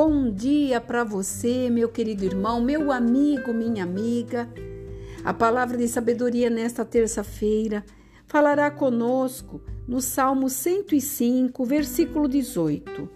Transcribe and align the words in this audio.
Bom 0.00 0.30
dia 0.30 0.80
para 0.80 1.02
você, 1.02 1.68
meu 1.68 1.88
querido 1.88 2.24
irmão, 2.24 2.62
meu 2.62 2.92
amigo, 2.92 3.52
minha 3.52 3.82
amiga. 3.82 4.48
A 5.24 5.34
palavra 5.34 5.76
de 5.76 5.88
sabedoria 5.88 6.48
nesta 6.48 6.84
terça-feira 6.84 7.84
falará 8.24 8.70
conosco 8.70 9.60
no 9.88 10.00
Salmo 10.00 10.48
105, 10.48 11.64
versículo 11.64 12.28
18. 12.28 13.10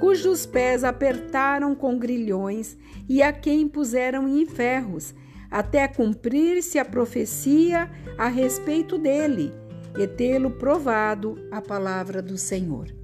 Cujos 0.00 0.44
pés 0.44 0.82
apertaram 0.82 1.72
com 1.72 1.96
grilhões 1.96 2.76
e 3.08 3.22
a 3.22 3.32
quem 3.32 3.68
puseram 3.68 4.26
em 4.26 4.44
ferros, 4.44 5.14
até 5.48 5.86
cumprir-se 5.86 6.80
a 6.80 6.84
profecia 6.84 7.88
a 8.18 8.26
respeito 8.26 8.98
dele 8.98 9.52
e 9.96 10.04
tê-lo 10.04 10.50
provado 10.50 11.38
a 11.52 11.62
palavra 11.62 12.20
do 12.20 12.36
Senhor. 12.36 13.03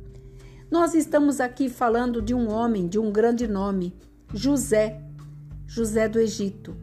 Nós 0.71 0.95
estamos 0.95 1.41
aqui 1.41 1.69
falando 1.69 2.23
de 2.23 2.33
um 2.33 2.49
homem 2.49 2.87
de 2.87 2.97
um 2.97 3.11
grande 3.11 3.49
nome, 3.49 3.93
José, 4.33 5.03
José 5.67 6.09
do 6.09 6.21
Egito. 6.21 6.77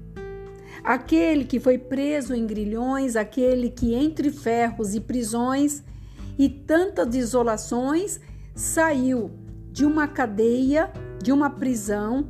Aquele 0.83 1.45
que 1.45 1.57
foi 1.57 1.77
preso 1.77 2.35
em 2.35 2.45
grilhões, 2.45 3.15
aquele 3.15 3.69
que 3.69 3.93
entre 3.93 4.29
ferros 4.29 4.93
e 4.93 4.99
prisões 4.99 5.83
e 6.37 6.49
tantas 6.49 7.07
desolações 7.07 8.19
saiu 8.53 9.31
de 9.71 9.85
uma 9.85 10.05
cadeia, 10.05 10.91
de 11.23 11.31
uma 11.31 11.49
prisão, 11.49 12.27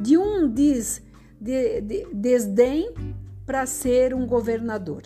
de 0.00 0.16
um 0.16 0.48
des, 0.48 1.02
de, 1.38 1.82
de, 1.82 2.06
desdém 2.14 2.94
para 3.44 3.66
ser 3.66 4.14
um 4.14 4.26
governador. 4.26 5.02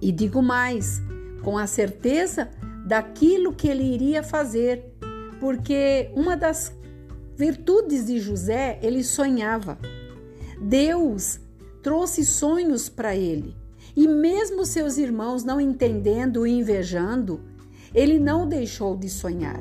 E 0.00 0.12
digo 0.12 0.40
mais, 0.40 1.02
com 1.42 1.58
a 1.58 1.66
certeza 1.66 2.48
daquilo 2.90 3.52
que 3.52 3.68
ele 3.68 3.84
iria 3.84 4.20
fazer, 4.20 4.84
porque 5.38 6.10
uma 6.12 6.36
das 6.36 6.74
virtudes 7.36 8.06
de 8.06 8.18
José, 8.18 8.80
ele 8.82 9.04
sonhava. 9.04 9.78
Deus 10.60 11.38
trouxe 11.84 12.24
sonhos 12.24 12.88
para 12.88 13.14
ele. 13.14 13.56
E 13.94 14.08
mesmo 14.08 14.66
seus 14.66 14.98
irmãos 14.98 15.44
não 15.44 15.60
entendendo 15.60 16.44
e 16.44 16.50
invejando, 16.50 17.40
ele 17.94 18.18
não 18.18 18.44
deixou 18.44 18.96
de 18.96 19.08
sonhar. 19.08 19.60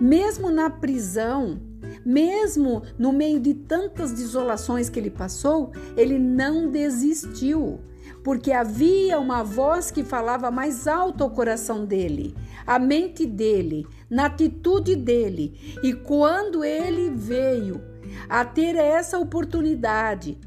Mesmo 0.00 0.50
na 0.50 0.70
prisão, 0.70 1.60
mesmo 2.02 2.82
no 2.98 3.12
meio 3.12 3.40
de 3.40 3.52
tantas 3.52 4.10
desolações 4.10 4.88
que 4.88 4.98
ele 4.98 5.10
passou, 5.10 5.70
ele 5.98 6.18
não 6.18 6.70
desistiu 6.70 7.78
porque 8.24 8.52
havia 8.52 9.20
uma 9.20 9.44
voz 9.44 9.90
que 9.90 10.02
falava 10.02 10.50
mais 10.50 10.88
alto 10.88 11.22
ao 11.22 11.30
coração 11.30 11.84
dele, 11.84 12.34
à 12.66 12.78
mente 12.78 13.26
dele, 13.26 13.86
na 14.08 14.24
atitude 14.24 14.96
dele. 14.96 15.78
E 15.82 15.92
quando 15.92 16.64
ele 16.64 17.10
veio 17.10 17.82
a 18.26 18.42
ter 18.42 18.76
essa 18.76 19.18
oportunidade 19.18 20.38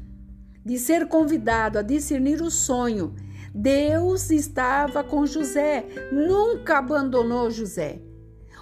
de 0.64 0.76
ser 0.76 1.06
convidado 1.06 1.78
a 1.78 1.82
discernir 1.82 2.42
o 2.42 2.50
sonho, 2.50 3.14
Deus 3.54 4.28
estava 4.30 5.04
com 5.04 5.24
José, 5.24 5.86
nunca 6.10 6.78
abandonou 6.78 7.48
José. 7.48 8.00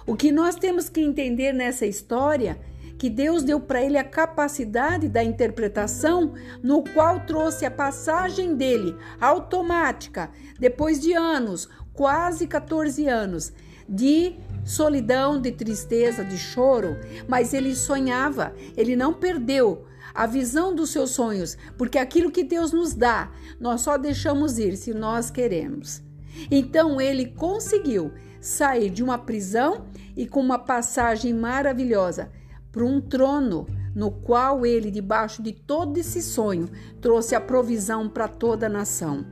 O 0.05 0.15
que 0.15 0.31
nós 0.31 0.55
temos 0.55 0.89
que 0.89 1.01
entender 1.01 1.53
nessa 1.53 1.87
história 1.87 2.59
que 2.97 3.09
Deus 3.09 3.43
deu 3.43 3.59
para 3.59 3.81
ele 3.81 3.97
a 3.97 4.03
capacidade 4.03 5.07
da 5.07 5.23
interpretação, 5.23 6.33
no 6.63 6.83
qual 6.83 7.19
trouxe 7.21 7.65
a 7.65 7.71
passagem 7.71 8.55
dele 8.55 8.95
automática, 9.21 10.31
depois 10.59 10.99
de 10.99 11.13
anos, 11.13 11.69
quase 11.93 12.47
14 12.47 13.07
anos, 13.07 13.53
de 13.87 14.35
solidão, 14.65 15.39
de 15.39 15.51
tristeza, 15.51 16.25
de 16.25 16.37
choro, 16.37 16.97
mas 17.27 17.53
ele 17.53 17.75
sonhava, 17.75 18.53
ele 18.75 18.95
não 18.95 19.13
perdeu 19.13 19.85
a 20.13 20.25
visão 20.25 20.73
dos 20.73 20.89
seus 20.89 21.11
sonhos, 21.11 21.57
porque 21.77 21.97
aquilo 21.97 22.31
que 22.31 22.43
Deus 22.43 22.71
nos 22.71 22.93
dá, 22.93 23.31
nós 23.59 23.81
só 23.81 23.97
deixamos 23.97 24.57
ir 24.57 24.75
se 24.75 24.93
nós 24.93 25.29
queremos. 25.29 26.01
Então 26.49 26.99
ele 26.99 27.27
conseguiu 27.27 28.11
sair 28.41 28.89
de 28.89 29.03
uma 29.03 29.17
prisão 29.17 29.85
e 30.15 30.27
com 30.27 30.39
uma 30.39 30.59
passagem 30.59 31.33
maravilhosa 31.33 32.31
para 32.71 32.83
um 32.83 33.01
trono 33.01 33.65
no 33.95 34.11
qual 34.11 34.65
ele, 34.65 34.91
debaixo 34.91 35.41
de 35.41 35.51
todo 35.51 35.97
esse 35.97 36.21
sonho, 36.21 36.69
trouxe 37.01 37.33
a 37.33 37.41
provisão 37.41 38.07
para 38.07 38.27
toda 38.27 38.67
a 38.67 38.69
nação. 38.69 39.25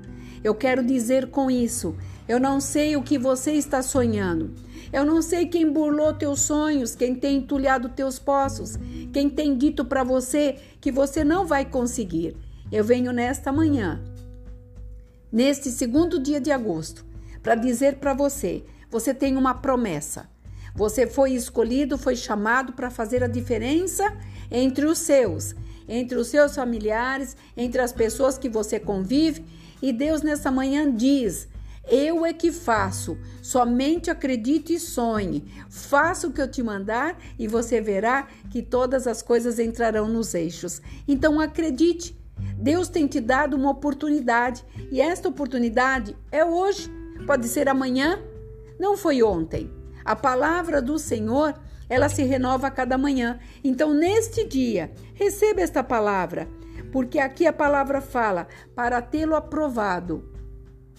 Eu 0.44 0.56
quero 0.56 0.84
dizer 0.84 1.30
com 1.30 1.50
isso, 1.50 1.96
eu 2.28 2.40
não 2.40 2.60
sei 2.60 2.98
o 2.98 3.04
que 3.04 3.18
você 3.18 3.52
está 3.52 3.82
sonhando. 3.82 4.54
Eu 4.92 5.04
não 5.06 5.22
sei 5.22 5.48
quem 5.48 5.72
burlou 5.72 6.14
teus 6.14 6.42
sonhos, 6.42 6.96
quem 6.96 7.16
tem 7.16 7.38
entulhado 7.38 7.90
teus 7.90 8.18
poços, 8.18 8.78
quem 9.12 9.30
tem 9.30 9.58
dito 9.58 9.84
para 9.84 10.04
você 10.04 10.56
que 10.80 10.92
você 10.92 11.24
não 11.24 11.46
vai 11.46 11.66
conseguir. 11.66 12.36
Eu 12.72 12.84
venho 12.84 13.12
nesta 13.12 13.52
manhã, 13.52 14.02
neste 15.32 15.70
segundo 15.70 16.18
dia 16.20 16.40
de 16.40 16.52
agosto, 16.52 17.06
para 17.44 17.56
dizer 17.56 17.98
para 17.98 18.14
você: 18.14 18.64
você 18.90 19.14
tem 19.14 19.36
uma 19.36 19.54
promessa. 19.54 20.30
Você 20.76 21.08
foi 21.08 21.32
escolhido, 21.32 21.98
foi 21.98 22.16
chamado 22.16 22.74
para 22.74 22.92
fazer 22.92 23.24
a 23.24 23.28
diferença 23.28 24.16
entre 24.52 24.86
os 24.86 24.98
seus, 25.00 25.56
entre 25.88 26.18
os 26.18 26.28
seus 26.28 26.54
familiares, 26.54 27.38
entre 27.56 27.82
as 27.82 27.94
pessoas 27.94 28.38
que 28.38 28.50
você 28.50 28.80
convive. 28.80 29.46
E 29.82 29.94
Deus 29.94 30.22
nessa 30.22 30.52
manhã 30.52 30.94
diz: 30.94 31.48
eu 31.88 32.26
é 32.26 32.34
que 32.34 32.52
faço. 32.52 33.18
Somente 33.42 34.10
acredite 34.10 34.74
e 34.74 34.80
sonhe. 34.80 35.46
Faça 35.70 36.28
o 36.28 36.32
que 36.32 36.42
eu 36.42 36.50
te 36.50 36.64
mandar 36.64 37.18
e 37.38 37.48
você 37.48 37.80
verá 37.80 38.28
que 38.50 38.62
todas 38.62 39.06
as 39.08 39.22
coisas 39.22 39.60
entrarão 39.60 40.08
nos 40.08 40.34
eixos. 40.34 40.82
Então 41.08 41.40
acredite. 41.40 42.18
Deus 42.58 42.90
tem 42.90 43.08
te 43.08 43.20
dado 43.22 43.56
uma 43.56 43.70
oportunidade 43.70 44.66
e 44.92 45.00
esta 45.00 45.30
oportunidade 45.30 46.18
é 46.32 46.44
hoje. 46.44 46.90
Pode 47.26 47.48
ser 47.48 47.70
amanhã, 47.70 48.20
não 48.80 48.98
foi 48.98 49.24
ontem. 49.24 49.70
A 50.06 50.16
palavra 50.16 50.84
do 50.84 51.00
Senhor, 51.00 51.56
ela 51.90 52.08
se 52.10 52.22
renova 52.22 52.68
a 52.68 52.72
cada 52.72 52.96
manhã. 52.96 53.40
Então, 53.64 53.92
neste 53.92 54.46
dia, 54.46 54.92
receba 55.16 55.62
esta 55.62 55.84
palavra, 55.84 56.48
porque 56.92 57.18
aqui 57.18 57.48
a 57.48 57.52
palavra 57.52 58.00
fala 58.00 58.48
para 58.76 59.02
tê-lo 59.02 59.36
aprovado 59.36 60.32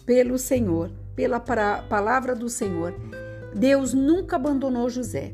pelo 0.05 0.37
Senhor, 0.37 0.91
pela 1.15 1.39
palavra 1.39 2.35
do 2.35 2.49
Senhor. 2.49 2.95
Deus 3.55 3.95
nunca 3.95 4.35
abandonou 4.35 4.91
José, 4.91 5.33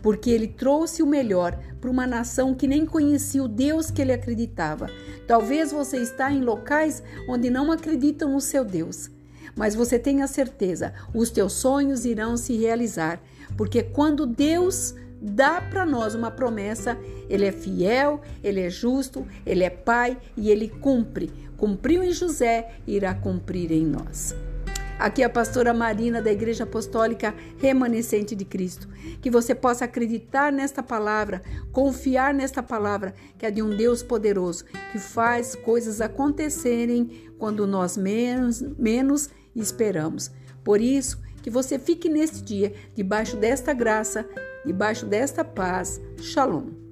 porque 0.00 0.30
ele 0.30 0.46
trouxe 0.46 1.02
o 1.02 1.06
melhor 1.06 1.58
para 1.80 1.90
uma 1.90 2.06
nação 2.06 2.54
que 2.54 2.68
nem 2.68 2.86
conhecia 2.86 3.42
o 3.42 3.48
Deus 3.48 3.90
que 3.90 4.00
ele 4.00 4.12
acreditava. 4.12 4.88
Talvez 5.26 5.72
você 5.72 5.98
está 5.98 6.30
em 6.30 6.42
locais 6.42 7.02
onde 7.28 7.50
não 7.50 7.72
acreditam 7.72 8.32
no 8.32 8.40
seu 8.40 8.64
Deus. 8.64 9.10
Mas 9.56 9.74
você 9.74 9.98
tenha 9.98 10.26
certeza, 10.26 10.92
os 11.14 11.30
teus 11.30 11.52
sonhos 11.54 12.04
irão 12.04 12.36
se 12.36 12.56
realizar, 12.56 13.20
porque 13.56 13.82
quando 13.82 14.26
Deus 14.26 14.94
dá 15.20 15.60
para 15.60 15.84
nós 15.84 16.14
uma 16.14 16.30
promessa, 16.30 16.96
ele 17.28 17.44
é 17.44 17.52
fiel, 17.52 18.20
ele 18.42 18.60
é 18.60 18.70
justo, 18.70 19.26
ele 19.44 19.64
é 19.64 19.70
pai 19.70 20.16
e 20.36 20.50
ele 20.50 20.68
cumpre. 20.68 21.30
Cumpriu 21.56 22.02
em 22.02 22.12
José, 22.12 22.76
irá 22.86 23.14
cumprir 23.14 23.72
em 23.72 23.84
nós. 23.84 24.34
Aqui 24.98 25.22
é 25.22 25.26
a 25.26 25.30
pastora 25.30 25.72
Marina 25.72 26.20
da 26.20 26.32
Igreja 26.32 26.64
Apostólica 26.64 27.32
Remanescente 27.58 28.34
de 28.34 28.44
Cristo. 28.44 28.88
Que 29.22 29.30
você 29.30 29.54
possa 29.54 29.84
acreditar 29.84 30.52
nesta 30.52 30.82
palavra, 30.82 31.40
confiar 31.70 32.34
nesta 32.34 32.64
palavra, 32.64 33.14
que 33.38 33.46
é 33.46 33.50
de 33.50 33.62
um 33.62 33.70
Deus 33.70 34.02
poderoso, 34.02 34.64
que 34.90 34.98
faz 34.98 35.54
coisas 35.54 36.00
acontecerem 36.00 37.30
quando 37.38 37.64
nós 37.64 37.96
menos, 37.96 38.60
menos 38.60 39.30
esperamos. 39.54 40.30
Por 40.64 40.80
isso, 40.80 41.20
que 41.42 41.50
você 41.50 41.78
fique 41.78 42.08
neste 42.08 42.42
dia 42.42 42.74
debaixo 42.94 43.36
desta 43.36 43.72
graça, 43.72 44.28
debaixo 44.64 45.06
desta 45.06 45.44
paz. 45.44 46.00
Shalom. 46.20 46.87